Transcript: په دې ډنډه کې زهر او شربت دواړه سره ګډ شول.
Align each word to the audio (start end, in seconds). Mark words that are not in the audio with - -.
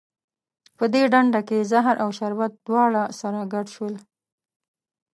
په 0.77 0.85
دې 0.93 1.03
ډنډه 1.11 1.41
کې 1.47 1.67
زهر 1.71 1.95
او 2.03 2.09
شربت 2.17 2.51
دواړه 2.67 3.03
سره 3.19 3.39
ګډ 3.53 3.67
شول. 3.75 3.95